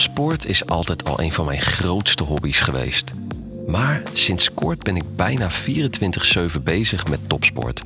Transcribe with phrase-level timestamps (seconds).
[0.00, 3.12] Sport is altijd al een van mijn grootste hobby's geweest.
[3.66, 7.82] Maar sinds kort ben ik bijna 24-7 bezig met topsport.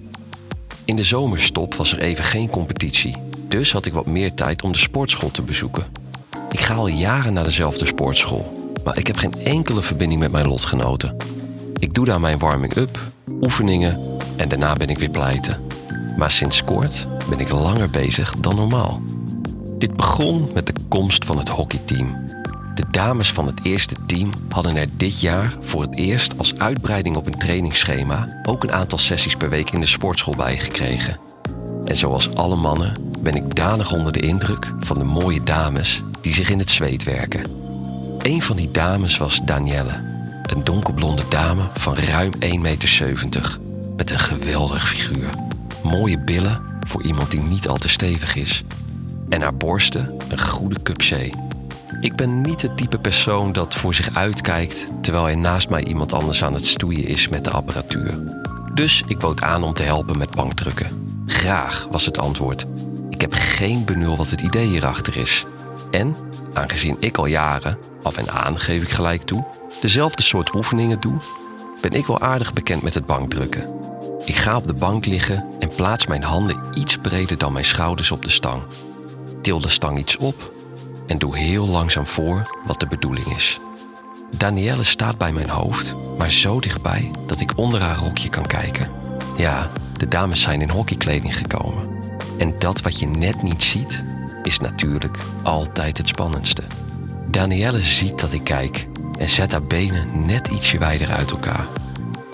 [0.85, 3.17] In de zomerstop was er even geen competitie,
[3.49, 5.85] dus had ik wat meer tijd om de sportschool te bezoeken.
[6.51, 10.49] Ik ga al jaren naar dezelfde sportschool, maar ik heb geen enkele verbinding met mijn
[10.49, 11.17] lotgenoten.
[11.79, 12.99] Ik doe daar mijn warming-up,
[13.41, 13.99] oefeningen
[14.37, 15.61] en daarna ben ik weer pleiten.
[16.17, 19.03] Maar sinds kort ben ik langer bezig dan normaal.
[19.85, 22.29] Dit begon met de komst van het hockeyteam.
[22.75, 27.17] De dames van het eerste team hadden er dit jaar voor het eerst als uitbreiding
[27.17, 31.19] op hun trainingsschema ook een aantal sessies per week in de sportschool bijgekregen.
[31.85, 36.33] En zoals alle mannen ben ik danig onder de indruk van de mooie dames die
[36.33, 37.45] zich in het zweet werken.
[38.19, 40.01] Een van die dames was Danielle,
[40.43, 43.59] een donkerblonde dame van ruim 1,70 meter,
[43.97, 45.29] met een geweldig figuur.
[45.83, 48.65] Mooie billen voor iemand die niet al te stevig is
[49.29, 51.03] en haar borsten een goede cup
[52.01, 56.13] Ik ben niet het type persoon dat voor zich uitkijkt terwijl er naast mij iemand
[56.13, 58.19] anders aan het stoeien is met de apparatuur.
[58.75, 61.23] Dus ik bood aan om te helpen met bankdrukken.
[61.27, 62.67] Graag was het antwoord.
[63.11, 65.47] Ik heb geen benul wat het idee hierachter is.
[65.91, 66.17] En,
[66.53, 69.45] aangezien ik al jaren, af en aan geef ik gelijk toe,
[69.81, 71.17] dezelfde soort oefeningen doe,
[71.81, 73.75] ben ik wel aardig bekend met het bankdrukken.
[74.25, 78.11] Ik ga op de bank liggen en plaats mijn handen iets breder dan mijn schouders
[78.11, 78.63] op de stang
[79.45, 80.53] til de stang iets op
[81.07, 83.61] en doe heel langzaam voor wat de bedoeling is.
[84.37, 88.91] Danielle staat bij mijn hoofd, maar zo dichtbij dat ik onder haar rokje kan kijken.
[89.37, 91.89] Ja, de dames zijn in hockeykleding gekomen.
[92.39, 94.03] En dat wat je net niet ziet,
[94.43, 96.63] is natuurlijk altijd het spannendste.
[97.31, 98.87] Danielle ziet dat ik kijk
[99.19, 101.67] en zet haar benen net ietsje wijder uit elkaar.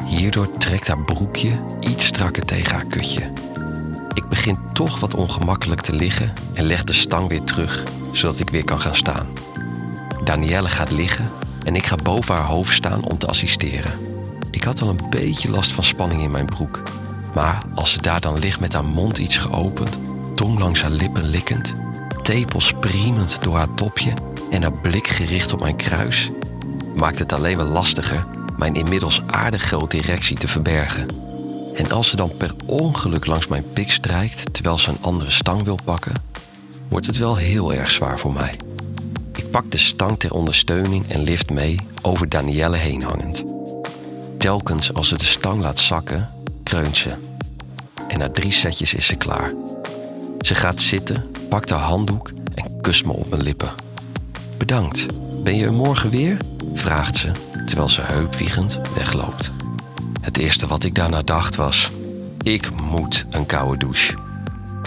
[0.04, 1.50] Hierdoor trekt haar broekje
[1.80, 3.32] iets strakker tegen haar kutje.
[4.14, 8.50] Ik begin toch wat ongemakkelijk te liggen en leg de stang weer terug, zodat ik
[8.50, 9.26] weer kan gaan staan.
[10.24, 11.30] Danielle gaat liggen
[11.64, 13.92] en ik ga boven haar hoofd staan om te assisteren.
[14.50, 16.82] Ik had al een beetje last van spanning in mijn broek.
[17.34, 19.98] Maar als ze daar dan ligt met haar mond iets geopend,
[20.34, 21.74] tong langs haar lippen likkend,
[22.22, 24.12] tepels priemend door haar topje
[24.50, 26.30] en haar blik gericht op mijn kruis,
[26.96, 28.26] maakt het alleen maar lastiger
[28.56, 31.06] mijn inmiddels aardig grote erectie te verbergen.
[31.80, 35.62] En als ze dan per ongeluk langs mijn pik strijkt terwijl ze een andere stang
[35.62, 36.12] wil pakken,
[36.88, 38.54] wordt het wel heel erg zwaar voor mij.
[39.34, 43.44] Ik pak de stang ter ondersteuning en lift mee over Danielle heen hangend.
[44.38, 46.28] Telkens als ze de stang laat zakken,
[46.62, 47.14] kreunt ze.
[48.08, 49.54] En na drie setjes is ze klaar.
[50.40, 53.72] Ze gaat zitten, pakt haar handdoek en kust me op mijn lippen.
[54.58, 55.06] Bedankt.
[55.44, 56.36] Ben je er morgen weer?
[56.74, 57.30] vraagt ze
[57.66, 59.52] terwijl ze heupwiegend wegloopt.
[60.20, 61.90] Het eerste wat ik daarna dacht was:
[62.42, 64.14] ik moet een koude douche.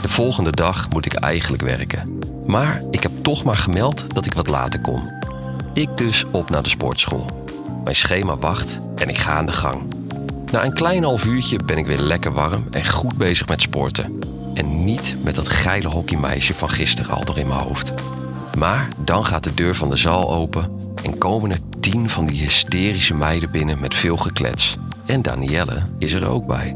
[0.02, 2.20] De volgende dag moet ik eigenlijk werken.
[2.46, 5.12] Maar ik heb toch maar gemeld dat ik wat later kom.
[5.74, 7.26] Ik dus op naar de sportschool.
[7.84, 9.82] Mijn schema wacht en ik ga aan de gang.
[10.52, 14.20] Na een klein half uurtje ben ik weer lekker warm en goed bezig met sporten.
[14.54, 17.94] En niet met dat geile hockeymeisje van gisteren al door in mijn hoofd.
[18.58, 20.72] Maar dan gaat de deur van de zaal open
[21.04, 24.78] en komen er tien van die hysterische meiden binnen met veel geklets.
[25.06, 26.76] En Danielle is er ook bij.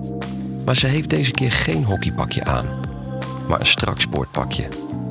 [0.66, 2.66] Maar ze heeft deze keer geen hockeypakje aan,
[3.48, 4.68] maar een strak sportpakje.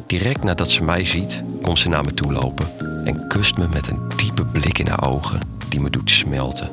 [0.06, 2.66] Direct nadat ze mij ziet, komt ze naar me toe lopen
[3.04, 6.70] en kust me met een diepe blik in haar ogen die me doet smelten.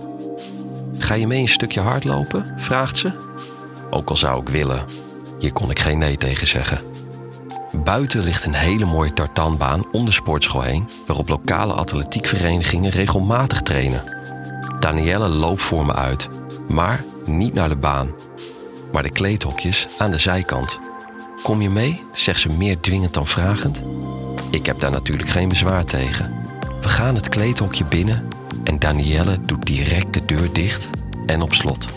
[0.98, 2.54] Ga je mee een stukje hardlopen?
[2.58, 3.12] vraagt ze.
[3.90, 4.86] Ook al zou ik willen,
[5.40, 6.82] hier kon ik geen nee tegen zeggen.
[7.84, 14.04] Buiten ligt een hele mooie tartanbaan om de sportschool heen, waarop lokale atletiekverenigingen regelmatig trainen.
[14.84, 16.28] Danielle loopt voor me uit,
[16.70, 18.12] maar niet naar de baan,
[18.92, 20.80] maar de kleedhokjes aan de zijkant.
[21.44, 22.04] Kom je mee?
[22.12, 23.82] zegt ze meer dwingend dan vragend.
[24.50, 26.34] Ik heb daar natuurlijk geen bezwaar tegen.
[26.82, 28.28] We gaan het kleedhokje binnen
[28.64, 30.90] en Danielle doet direct de deur dicht
[31.26, 31.88] en op slot.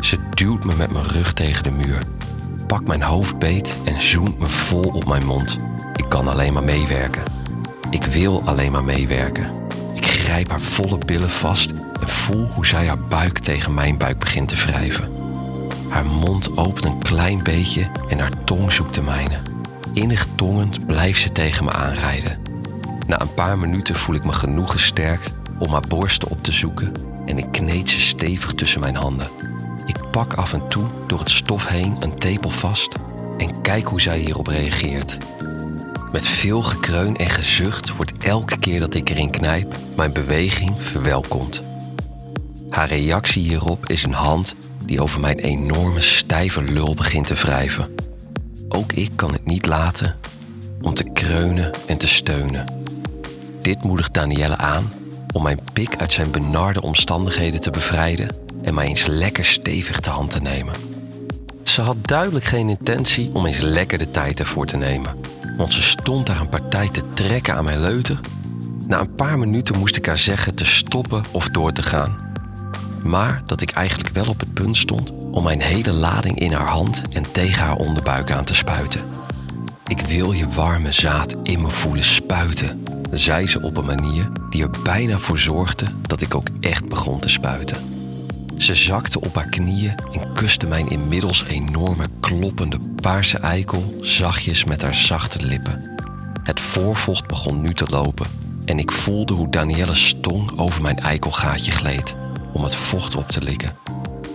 [0.00, 2.02] Ze duwt me met mijn rug tegen de muur,
[2.66, 5.58] pakt mijn hoofd beet en zoemt me vol op mijn mond.
[5.96, 7.22] Ik kan alleen maar meewerken.
[7.90, 9.65] Ik wil alleen maar meewerken.
[10.26, 11.70] Grijp haar volle billen vast
[12.00, 15.08] en voel hoe zij haar buik tegen mijn buik begint te wrijven.
[15.88, 19.42] Haar mond opent een klein beetje en haar tong zoekt de mijne.
[19.92, 22.38] Innig tongend blijft ze tegen me aanrijden.
[23.06, 26.92] Na een paar minuten voel ik me genoeg gesterkt om haar borsten op te zoeken
[27.26, 29.28] en ik kneed ze stevig tussen mijn handen.
[29.86, 32.94] Ik pak af en toe door het stof heen een tepel vast
[33.36, 35.18] en kijk hoe zij hierop reageert.
[36.12, 41.62] Met veel gekreun en gezucht wordt elke keer dat ik erin knijp mijn beweging verwelkomd.
[42.70, 44.54] Haar reactie hierop is een hand
[44.84, 47.94] die over mijn enorme stijve lul begint te wrijven.
[48.68, 50.16] Ook ik kan het niet laten
[50.80, 52.64] om te kreunen en te steunen.
[53.60, 54.92] Dit moedigt Danielle aan
[55.32, 58.28] om mijn pik uit zijn benarde omstandigheden te bevrijden
[58.62, 60.74] en mij eens lekker stevig te hand te nemen.
[61.62, 65.20] Ze had duidelijk geen intentie om eens lekker de tijd ervoor te nemen,
[65.56, 68.20] want ze stond daar een partij te trekken aan mijn leuter.
[68.86, 72.32] Na een paar minuten moest ik haar zeggen te stoppen of door te gaan.
[73.02, 76.68] Maar dat ik eigenlijk wel op het punt stond om mijn hele lading in haar
[76.68, 79.00] hand en tegen haar onderbuik aan te spuiten.
[79.86, 84.62] Ik wil je warme zaad in me voelen spuiten, zei ze op een manier die
[84.62, 87.95] er bijna voor zorgde dat ik ook echt begon te spuiten.
[88.56, 94.82] Ze zakte op haar knieën en kuste mijn inmiddels enorme kloppende paarse eikel zachtjes met
[94.82, 95.90] haar zachte lippen.
[96.42, 98.26] Het voorvocht begon nu te lopen
[98.64, 102.14] en ik voelde hoe Danielle's tong over mijn eikelgaatje gleed
[102.52, 103.76] om het vocht op te likken.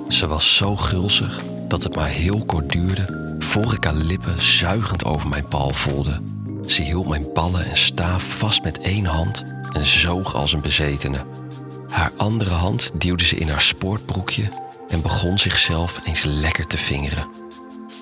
[0.08, 5.06] Ze was zo gulzig dat het maar heel kort duurde voor ik haar lippen zuigend
[5.06, 6.22] over mijn pal voelde.
[6.66, 11.26] Ze hield mijn ballen en staaf vast met één hand en zoog als een bezetene.
[11.92, 14.52] Haar andere hand duwde ze in haar sportbroekje
[14.88, 17.28] en begon zichzelf eens lekker te vingeren.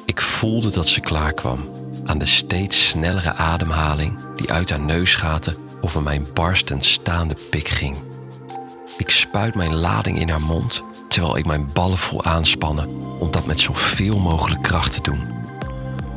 [0.05, 1.69] Ik voelde dat ze klaar kwam
[2.05, 7.97] aan de steeds snellere ademhaling die uit haar neusgaten over mijn barstend staande pik ging.
[8.97, 12.89] Ik spuit mijn lading in haar mond terwijl ik mijn ballen vol aanspannen
[13.19, 15.21] om dat met zoveel mogelijk kracht te doen.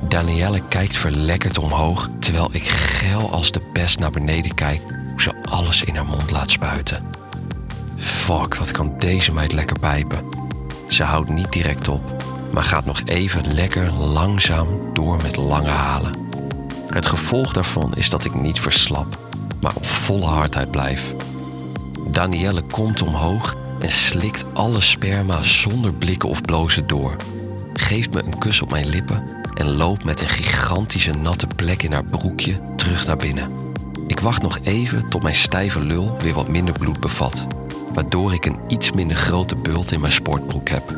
[0.08, 4.80] Danielle kijkt verlekkerd omhoog terwijl ik geil als de pest naar beneden kijk
[5.10, 7.21] hoe ze alles in haar mond laat spuiten.
[8.02, 10.24] Fuck, wat kan deze meid lekker pijpen.
[10.88, 12.22] Ze houdt niet direct op,
[12.52, 16.12] maar gaat nog even lekker langzaam door met lange halen.
[16.88, 19.18] Het gevolg daarvan is dat ik niet verslap,
[19.60, 21.12] maar op volle hardheid blijf.
[22.08, 27.16] Danielle komt omhoog en slikt alle sperma zonder blikken of blozen door.
[27.72, 29.22] Geeft me een kus op mijn lippen
[29.54, 33.50] en loopt met een gigantische natte plek in haar broekje terug naar binnen.
[34.06, 37.46] Ik wacht nog even tot mijn stijve lul weer wat minder bloed bevat,
[37.94, 40.96] waardoor ik een iets minder grote bult in mijn sportbroek heb.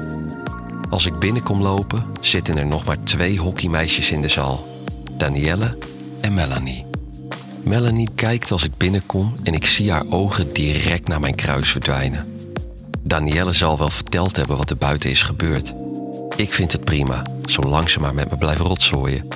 [0.91, 4.65] Als ik binnenkom lopen, zitten er nog maar twee hockeymeisjes in de zaal:
[5.13, 5.77] Danielle
[6.21, 6.87] en Melanie.
[7.63, 12.33] Melanie kijkt als ik binnenkom en ik zie haar ogen direct naar mijn kruis verdwijnen.
[13.03, 15.75] Danielle zal wel verteld hebben wat er buiten is gebeurd.
[16.37, 19.29] Ik vind het prima, zolang ze maar met me blijven rotzooien.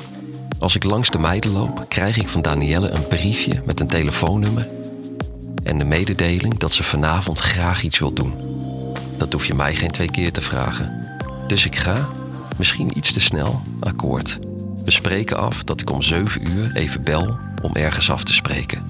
[0.59, 4.69] Als ik langs de meiden loop, krijg ik van Danielle een briefje met een telefoonnummer
[5.69, 8.35] en de mededeling dat ze vanavond graag iets wil doen.
[9.19, 11.07] Dat hoef je mij geen twee keer te vragen.
[11.47, 12.09] Dus ik ga,
[12.59, 14.39] misschien iets te snel, akkoord.
[14.85, 18.87] We spreken af dat ik om 7 uur even bel om ergens af te spreken.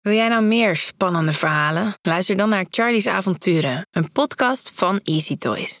[0.00, 1.94] Wil jij nou meer spannende verhalen?
[2.02, 5.80] Luister dan naar Charlie's Avonturen, een podcast van Easy Toys.